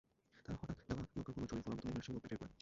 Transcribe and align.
তাঁর 0.45 0.55
হঠাৎ 0.61 0.77
দেওয়া 0.87 1.03
ইয়র্কারগুলো 1.13 1.45
ছুরির 1.49 1.63
ফলার 1.65 1.75
মতো 1.75 1.85
নেমে 1.87 1.99
আসছিল 2.01 2.15
ব্যাটের 2.21 2.37
গোড়ায়। 2.39 2.57